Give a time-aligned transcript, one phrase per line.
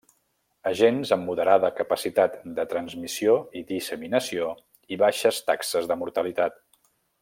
[0.69, 4.51] Agents amb moderada capacitat de transmissió i disseminació
[4.97, 6.63] i baixes taxes de mortalitat.